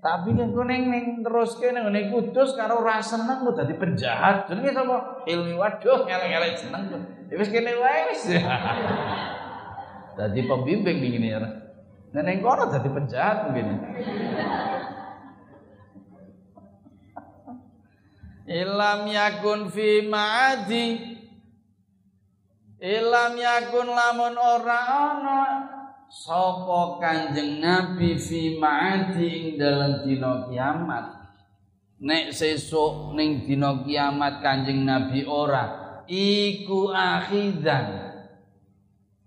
[0.02, 4.46] tak pikir ku ning ning teruske ning ngene Kudus karo ora seneng kok penjahat.
[4.46, 5.26] Jenenge sapa?
[5.26, 6.84] Ilmi waduh ngelek-ngelek seneng.
[7.34, 8.30] Ya wis kene wae wis.
[10.18, 11.40] Dadi pembimbing ngene ya.
[12.14, 13.78] Nah ning kono dadi penjahat mungkin.
[18.52, 21.16] Ilam yakun fi ma'adi.
[22.84, 24.80] Ilam yakun lamun ora
[25.16, 25.42] ana
[26.12, 31.06] sapa Kanjeng Nabi fi ma'adi ing dalem dina kiamat.
[32.04, 38.20] Nek sesuk ning dina kiamat Kanjeng Nabi ora iku akhidan.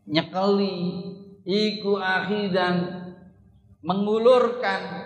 [0.05, 0.77] Nyekeli
[1.49, 3.01] iku akhidan.
[3.85, 5.04] Mengulurkan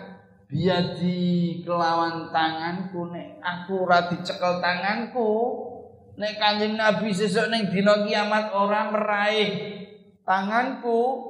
[0.48, 5.30] biadi kelawan tanganku nek aku ora dicekel tanganku
[6.16, 9.50] nek kanjeng Nabi sesuk ning dina kiamat ora meraih
[10.24, 11.28] tanganku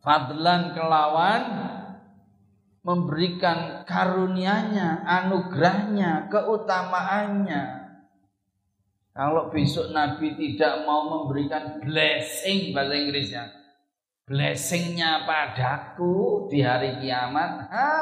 [0.00, 1.42] fadlan kelawan
[2.86, 7.62] memberikan karunia-Nya, anugerahnya, keutamaannya.
[9.10, 13.44] Kalau besok Nabi tidak mau memberikan blessing bahasa Inggrisnya,
[14.26, 17.94] blessingnya padaku di hari kiamat, ha,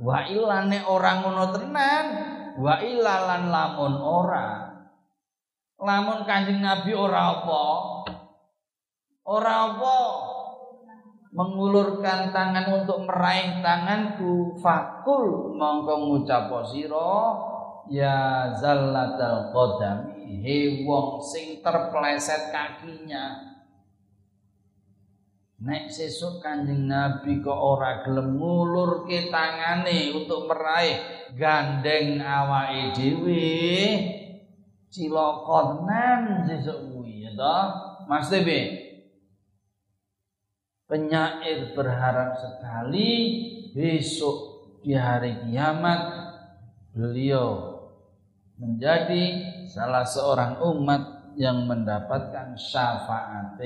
[0.00, 2.06] wa ilane orang ngono tenan,
[2.56, 4.48] wa ilalan lamun ora.
[5.76, 7.64] Lamun Kanjeng Nabi ora apa?
[9.28, 9.98] Ora apa?
[11.34, 17.34] mengulurkan tangan untuk meraih tanganku fakul mongko ngucap sira
[17.90, 23.53] ya zallatal qadami he wong sing terpleset kakinya
[25.64, 31.00] Nek sesuk kanjeng Nabi kok ora gelem ngulurke tangane untuk meraih
[31.32, 33.48] gandeng awake dhewe
[34.92, 37.64] cilaka tenan sesuk kuwi ya toh
[38.04, 38.60] Mas Tebe
[40.84, 43.12] Penyair berharap sekali
[43.72, 44.36] besok
[44.84, 46.00] di hari kiamat
[46.92, 47.80] beliau
[48.60, 53.56] menjadi salah seorang umat yang mendapatkan syafaat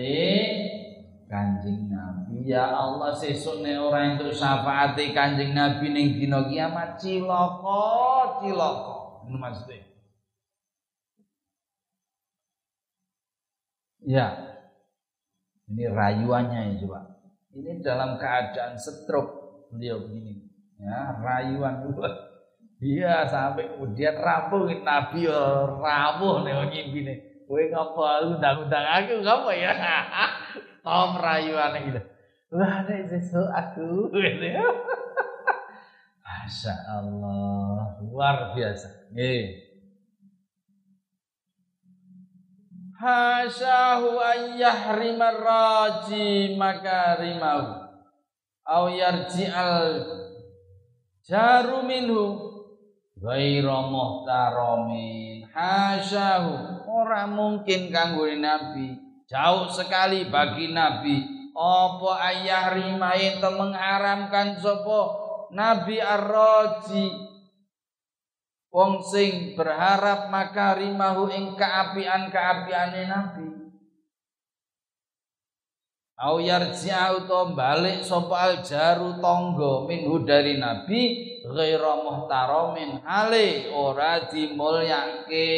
[1.29, 2.49] kanjeng Nabi.
[2.49, 7.85] Ya Allah sesuk nek ora entuk syafaat kanjeng Nabi ning dina kiamat cilaka,
[8.41, 8.99] cilaka.
[9.29, 9.85] Ngono maksudnya.
[14.09, 14.27] Ya,
[15.69, 17.21] ini rayuannya ya coba.
[17.53, 20.49] Ini dalam keadaan stroke beliau begini.
[20.81, 22.09] Ya, rayuan dua.
[22.79, 27.19] Iya sampai kemudian rapuh Nabi ya rawuh nih nih.
[27.43, 29.75] Kowe ngapa undang-undang aku ngapa ya?
[30.83, 32.01] Tom rayuan gitu.
[32.55, 34.09] Wah, nek sesuk aku.
[36.25, 39.13] Masya Allah, luar biasa.
[39.13, 39.69] Nggih.
[42.99, 47.87] hasyahu an yahrimar raji makarimahu
[48.67, 50.03] au yarji'al
[51.23, 52.23] jaru minhu
[53.15, 58.99] ghaira muhtaramin hasyahu ora mungkin kanggo nabi
[59.29, 61.23] jauh sekali bagi nabi
[61.53, 65.01] apa ayah rimain mengharamkan sapa
[65.53, 67.29] nabi ar-raji
[68.69, 73.49] Wong sing berharap maka rimahu ing keapian-keapiane Nabi.
[76.19, 81.03] Au yarji'a to balik sapa al jaru tangga minhu dari Nabi
[81.49, 85.51] ghaira muhtaramin hale ora dimulyake.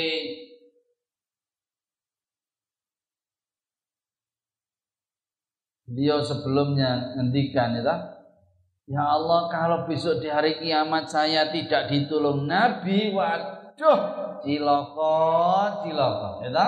[5.91, 7.95] Beliau sebelumnya ngendikan ya
[8.87, 14.01] Ya Allah kalau besok di hari kiamat saya tidak ditolong Nabi Waduh
[14.43, 15.19] Ciloko
[15.83, 16.67] Ciloko ya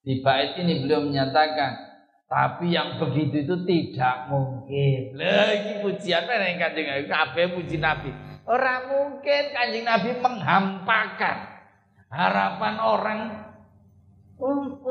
[0.00, 1.92] Di bait ini beliau menyatakan
[2.24, 5.14] Tapi yang begitu itu tidak mungkin.
[5.20, 8.10] Lagi pujian yang kanjeng Nabi Kabeh puji Nabi.
[8.48, 11.36] Orang mungkin kanjeng Nabi menghampakan
[12.08, 13.20] Harapan orang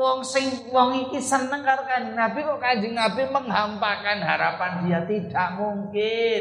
[0.04, 5.56] Wong sing wong iki seneng karo Kanjeng Nabi kok Kanjeng Nabi menghampakan harapan dia tidak
[5.56, 6.40] mungkin.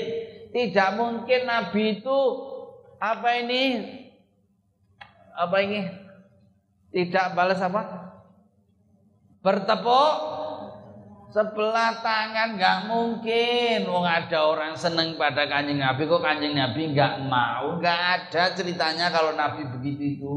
[0.51, 2.19] Tidak mungkin Nabi itu
[2.99, 3.63] apa ini?
[5.31, 5.79] Apa ini?
[6.91, 8.11] Tidak balas apa?
[9.39, 10.11] Bertepuk
[11.31, 13.87] sebelah tangan nggak mungkin.
[13.87, 17.79] Wong ada orang seneng pada Kanjeng Nabi kok Kanjeng Nabi nggak mau.
[17.79, 20.35] Nggak ada ceritanya kalau Nabi begitu itu.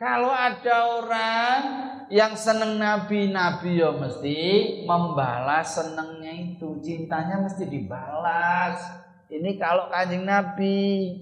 [0.00, 1.60] Kalau ada orang
[2.08, 4.40] yang seneng Nabi, Nabi ya mesti
[4.88, 8.80] membalas senengnya itu, cintanya mesti dibalas.
[9.28, 11.12] Ini kalau kanjeng Nabi,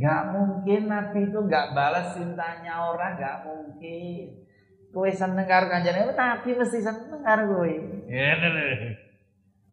[0.00, 4.32] nggak mungkin Nabi itu nggak balas cintanya orang, nggak mungkin.
[4.88, 7.74] Kue seneng karo kanjeng Nabi, Nabi mesti seneng karo kowe.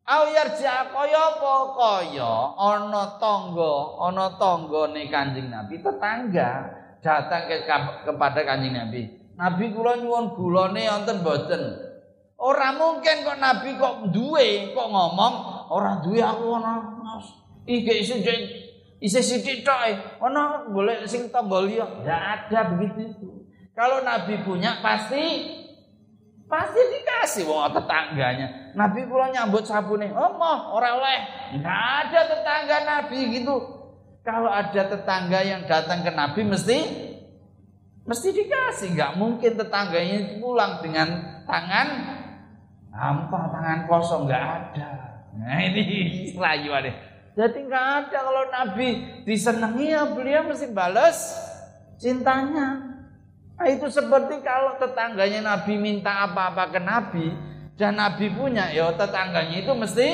[0.03, 7.65] Au yarja kaya apa kaya ana tangga, ana tanggane Kanjeng Nabi tetangga datang ke,
[8.05, 9.09] kepada kanjeng Nabi.
[9.35, 11.61] Nabi kula nyuwun gulane wonten mboten.
[12.41, 15.33] Ora mungkin kok Nabi kok duwe kok ngomong
[15.69, 16.73] ora duwe aku ana.
[17.65, 18.21] Iki isih
[19.01, 19.91] isih sithik tok e.
[20.21, 21.85] Ana golek sing tombol liya.
[21.85, 23.29] Enggak ada begitu itu.
[23.73, 25.57] Kalau Nabi punya pasti
[26.45, 28.73] pasti dikasih wong tetangganya.
[28.77, 30.37] Nabi kula nyambut sabune, "Oh,
[30.77, 31.19] ora oleh."
[31.57, 33.80] Enggak ada tetangga Nabi gitu.
[34.21, 36.77] Kalau ada tetangga yang datang ke Nabi mesti
[38.05, 41.87] mesti dikasih, nggak mungkin tetangganya pulang dengan tangan
[42.93, 44.89] hampa, tangan kosong nggak ada.
[45.41, 45.81] Nah ini
[46.85, 46.95] deh.
[47.33, 48.87] Jadi nggak ada kalau Nabi
[49.25, 51.33] disenangi ya beliau mesti balas
[51.97, 52.91] cintanya.
[53.61, 57.29] Nah, itu seperti kalau tetangganya Nabi minta apa-apa ke Nabi
[57.77, 60.09] dan Nabi punya, ya tetangganya itu mesti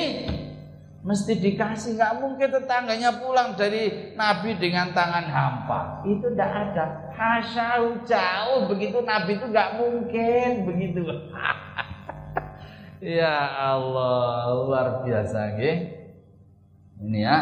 [1.08, 6.04] mesti dikasih nggak mungkin tetangganya pulang dari Nabi dengan tangan hampa.
[6.04, 6.86] Itu tidak ada.
[7.16, 8.68] Hasya jauh.
[8.68, 10.50] Begitu Nabi itu nggak mungkin.
[10.68, 11.02] Begitu.
[12.98, 16.02] Ya Allah luar biasa ge
[16.98, 17.38] ini ya.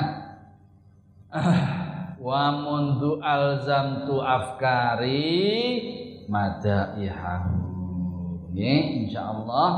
[2.28, 5.32] Wa mundu alzamtu afkari
[6.28, 7.56] madaihahu.
[8.52, 9.72] Ini insyaallah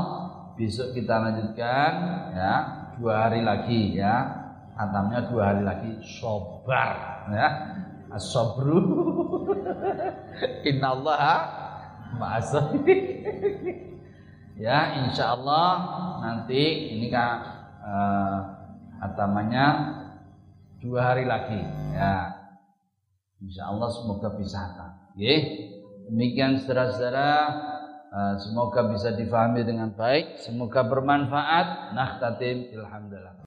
[0.58, 1.92] besok kita lanjutkan
[2.34, 4.46] ya dua hari lagi ya.
[4.78, 7.48] Hatamnya dua hari lagi sobar ya.
[8.08, 8.80] Asobru
[10.70, 11.36] innallaha
[12.16, 13.04] ma'asabir
[14.56, 15.68] ya insya Allah
[16.24, 17.36] nanti ini kan
[17.84, 18.38] uh,
[19.04, 19.66] hatamanya
[20.80, 21.60] dua hari lagi
[21.92, 22.32] ya.
[23.38, 24.98] Insya Allah semoga bisa hatam
[26.08, 27.28] demikian saudara-saudara.
[27.28, 27.77] Eh,
[28.40, 31.92] semoga bisa difahami dengan baik, semoga bermanfaat.
[31.92, 33.36] Nah, tatim, alhamdulillah.